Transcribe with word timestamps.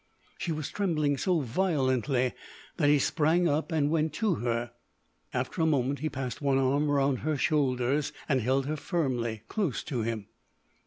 She 0.39 0.51
was 0.51 0.71
trembling 0.71 1.15
so 1.19 1.41
violently 1.41 2.33
that 2.77 2.89
he 2.89 2.97
sprang 2.97 3.47
up 3.47 3.71
and 3.71 3.91
went 3.91 4.13
to 4.13 4.33
her. 4.41 4.71
After 5.31 5.61
a 5.61 5.67
moment 5.67 5.99
he 5.99 6.09
passed 6.09 6.41
one 6.41 6.57
arm 6.57 6.89
around 6.89 7.17
her 7.17 7.37
shoulders 7.37 8.11
and 8.27 8.41
held 8.41 8.65
her 8.65 8.77
firmly, 8.77 9.43
close 9.47 9.83
to 9.83 10.01
him. 10.01 10.25